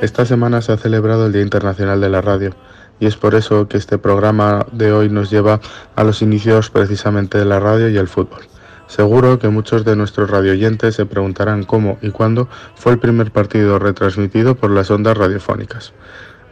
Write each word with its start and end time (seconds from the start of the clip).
Esta 0.00 0.24
semana 0.24 0.62
se 0.62 0.72
ha 0.72 0.76
celebrado 0.76 1.26
el 1.26 1.32
Día 1.32 1.42
Internacional 1.42 2.00
de 2.00 2.08
la 2.08 2.22
Radio 2.22 2.54
y 3.00 3.06
es 3.06 3.16
por 3.16 3.34
eso 3.34 3.68
que 3.68 3.76
este 3.76 3.98
programa 3.98 4.66
de 4.72 4.92
hoy 4.92 5.10
nos 5.10 5.30
lleva 5.30 5.60
a 5.96 6.04
los 6.04 6.22
inicios 6.22 6.70
precisamente 6.70 7.38
de 7.38 7.44
la 7.44 7.60
radio 7.60 7.88
y 7.88 7.98
el 7.98 8.08
fútbol. 8.08 8.40
Seguro 8.86 9.38
que 9.38 9.48
muchos 9.48 9.84
de 9.84 9.96
nuestros 9.96 10.30
radioyentes 10.30 10.94
se 10.94 11.06
preguntarán 11.06 11.64
cómo 11.64 11.98
y 12.02 12.10
cuándo 12.10 12.48
fue 12.76 12.92
el 12.92 12.98
primer 12.98 13.30
partido 13.30 13.78
retransmitido 13.78 14.54
por 14.54 14.70
las 14.70 14.90
ondas 14.90 15.16
radiofónicas. 15.16 15.92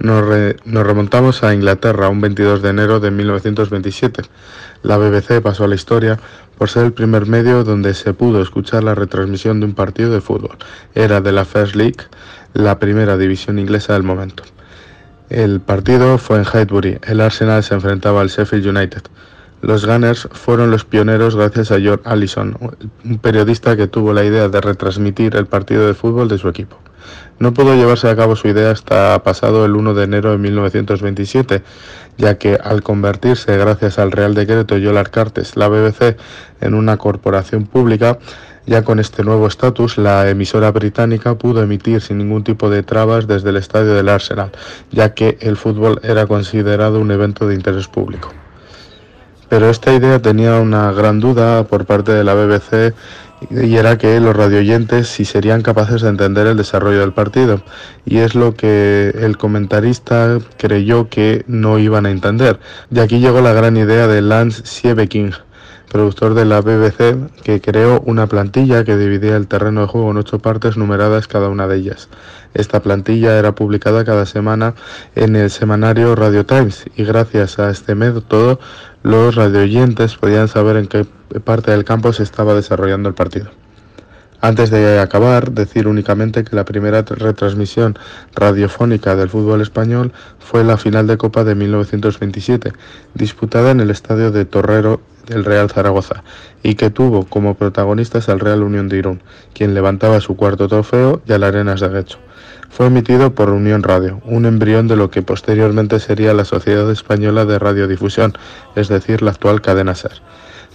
Nos, 0.00 0.24
remontamos 0.64 1.42
a 1.42 1.52
Inglaterra 1.52 2.08
un 2.08 2.20
22 2.20 2.62
de 2.62 2.68
enero 2.68 3.00
de 3.00 3.10
1927. 3.10 4.22
La 4.84 4.96
BBC 4.96 5.40
pasó 5.42 5.64
a 5.64 5.68
la 5.68 5.74
historia 5.74 6.20
por 6.56 6.68
ser 6.68 6.84
el 6.84 6.92
primer 6.92 7.26
medio 7.26 7.64
donde 7.64 7.94
se 7.94 8.14
pudo 8.14 8.40
escuchar 8.40 8.84
la 8.84 8.94
retransmisión 8.94 9.58
de 9.58 9.66
un 9.66 9.74
partido 9.74 10.12
de 10.12 10.20
fútbol. 10.20 10.56
Era 10.94 11.20
de 11.20 11.32
la 11.32 11.44
First 11.44 11.74
League, 11.74 12.04
la 12.54 12.78
primera 12.78 13.16
división 13.16 13.58
inglesa 13.58 13.92
del 13.92 14.02
momento. 14.02 14.44
El 15.28 15.60
partido 15.60 16.16
fue 16.18 16.38
en 16.38 16.44
Highbury. 16.44 16.98
El 17.06 17.20
Arsenal 17.20 17.62
se 17.62 17.74
enfrentaba 17.74 18.20
al 18.20 18.28
Sheffield 18.28 18.66
United. 18.66 19.02
Los 19.60 19.84
Gunners 19.84 20.28
fueron 20.32 20.70
los 20.70 20.84
pioneros 20.84 21.34
gracias 21.34 21.72
a 21.72 21.80
George 21.80 22.08
Allison, 22.08 22.56
un 23.04 23.18
periodista 23.18 23.76
que 23.76 23.88
tuvo 23.88 24.12
la 24.12 24.24
idea 24.24 24.48
de 24.48 24.60
retransmitir 24.60 25.34
el 25.34 25.46
partido 25.46 25.86
de 25.86 25.94
fútbol 25.94 26.28
de 26.28 26.38
su 26.38 26.48
equipo. 26.48 26.78
No 27.40 27.52
pudo 27.54 27.74
llevarse 27.74 28.08
a 28.08 28.16
cabo 28.16 28.36
su 28.36 28.48
idea 28.48 28.70
hasta 28.70 29.22
pasado 29.22 29.64
el 29.64 29.76
1 29.76 29.94
de 29.94 30.04
enero 30.04 30.30
de 30.32 30.38
1927, 30.38 31.62
ya 32.16 32.38
que 32.38 32.58
al 32.62 32.82
convertirse, 32.82 33.56
gracias 33.56 33.98
al 33.98 34.12
Real 34.12 34.34
Decreto 34.34 34.76
Yolar 34.76 35.10
Cartes, 35.10 35.56
la 35.56 35.68
BBC 35.68 36.16
en 36.60 36.74
una 36.74 36.96
corporación 36.96 37.66
pública, 37.66 38.18
ya 38.68 38.84
con 38.84 39.00
este 39.00 39.24
nuevo 39.24 39.46
estatus, 39.46 39.96
la 39.96 40.28
emisora 40.28 40.70
británica 40.70 41.36
pudo 41.36 41.62
emitir 41.62 42.02
sin 42.02 42.18
ningún 42.18 42.44
tipo 42.44 42.68
de 42.68 42.82
trabas 42.82 43.26
desde 43.26 43.48
el 43.48 43.56
estadio 43.56 43.94
del 43.94 44.10
Arsenal, 44.10 44.52
ya 44.92 45.14
que 45.14 45.38
el 45.40 45.56
fútbol 45.56 46.00
era 46.02 46.26
considerado 46.26 47.00
un 47.00 47.10
evento 47.10 47.48
de 47.48 47.54
interés 47.54 47.88
público. 47.88 48.30
Pero 49.48 49.70
esta 49.70 49.94
idea 49.94 50.20
tenía 50.20 50.56
una 50.56 50.92
gran 50.92 51.18
duda 51.18 51.64
por 51.64 51.86
parte 51.86 52.12
de 52.12 52.24
la 52.24 52.34
BBC 52.34 52.94
y 53.50 53.76
era 53.76 53.96
que 53.96 54.20
los 54.20 54.36
radioyentes 54.36 55.08
si 55.08 55.24
serían 55.24 55.62
capaces 55.62 56.02
de 56.02 56.10
entender 56.10 56.46
el 56.46 56.56
desarrollo 56.56 57.00
del 57.00 57.12
partido 57.12 57.62
y 58.04 58.18
es 58.18 58.34
lo 58.34 58.54
que 58.54 59.14
el 59.18 59.38
comentarista 59.38 60.38
creyó 60.58 61.08
que 61.08 61.44
no 61.46 61.78
iban 61.78 62.04
a 62.04 62.10
entender. 62.10 62.60
Y 62.90 62.98
aquí 62.98 63.20
llegó 63.20 63.40
la 63.40 63.54
gran 63.54 63.78
idea 63.78 64.06
de 64.06 64.20
Lance 64.20 64.66
Siebeking, 64.66 65.32
productor 65.90 66.34
de 66.34 66.44
la 66.44 66.60
BBC, 66.60 67.16
que 67.42 67.60
creó 67.60 68.00
una 68.06 68.26
plantilla 68.26 68.84
que 68.84 68.96
dividía 68.96 69.36
el 69.36 69.48
terreno 69.48 69.82
de 69.82 69.86
juego 69.88 70.10
en 70.10 70.18
ocho 70.18 70.38
partes 70.38 70.76
numeradas 70.76 71.28
cada 71.28 71.48
una 71.48 71.66
de 71.66 71.76
ellas. 71.76 72.08
Esta 72.54 72.80
plantilla 72.80 73.38
era 73.38 73.54
publicada 73.54 74.04
cada 74.04 74.26
semana 74.26 74.74
en 75.14 75.36
el 75.36 75.50
semanario 75.50 76.14
Radio 76.14 76.46
Times 76.46 76.84
y 76.96 77.04
gracias 77.04 77.58
a 77.58 77.70
este 77.70 77.94
método 77.94 78.58
los 79.02 79.34
radioyentes 79.34 80.16
podían 80.16 80.48
saber 80.48 80.76
en 80.76 80.86
qué 80.86 81.06
parte 81.44 81.70
del 81.70 81.84
campo 81.84 82.12
se 82.12 82.22
estaba 82.22 82.54
desarrollando 82.54 83.08
el 83.08 83.14
partido. 83.14 83.50
Antes 84.40 84.70
de 84.70 85.00
acabar, 85.00 85.50
decir 85.50 85.88
únicamente 85.88 86.44
que 86.44 86.54
la 86.54 86.64
primera 86.64 87.02
retransmisión 87.02 87.98
radiofónica 88.36 89.16
del 89.16 89.28
fútbol 89.28 89.60
español 89.60 90.12
fue 90.38 90.62
la 90.62 90.76
final 90.76 91.08
de 91.08 91.16
Copa 91.16 91.42
de 91.42 91.56
1927, 91.56 92.72
disputada 93.14 93.72
en 93.72 93.80
el 93.80 93.90
estadio 93.90 94.30
de 94.30 94.44
Torrero 94.44 95.00
del 95.26 95.44
Real 95.44 95.68
Zaragoza, 95.70 96.22
y 96.62 96.76
que 96.76 96.90
tuvo 96.90 97.26
como 97.26 97.54
protagonistas 97.54 98.28
al 98.28 98.38
Real 98.38 98.62
Unión 98.62 98.88
de 98.88 98.98
Irún, 98.98 99.22
quien 99.54 99.74
levantaba 99.74 100.20
su 100.20 100.36
cuarto 100.36 100.68
trofeo 100.68 101.20
y 101.26 101.32
al 101.32 101.42
Arenas 101.42 101.80
de 101.80 101.88
Guecho. 101.88 102.18
Fue 102.70 102.86
emitido 102.86 103.34
por 103.34 103.50
Unión 103.50 103.82
Radio, 103.82 104.20
un 104.24 104.46
embrión 104.46 104.86
de 104.86 104.94
lo 104.94 105.10
que 105.10 105.22
posteriormente 105.22 105.98
sería 105.98 106.32
la 106.32 106.44
Sociedad 106.44 106.88
Española 106.92 107.44
de 107.44 107.58
Radiodifusión, 107.58 108.34
es 108.76 108.86
decir, 108.86 109.20
la 109.20 109.32
actual 109.32 109.60
cadena 109.62 109.96
SER. 109.96 110.22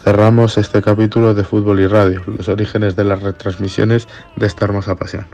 Cerramos 0.03 0.58
este 0.58 0.81
capítulo 0.81 1.33
de 1.33 1.45
Fútbol 1.45 1.80
y 1.80 1.87
Radio, 1.87 2.21
los 2.25 2.49
orígenes 2.49 2.97
de 2.97 3.05
las 3.05 3.23
retransmisiones 3.23 4.09
de 4.36 4.47
esta 4.47 4.65
hermosa 4.65 4.97
pasión. 4.97 5.25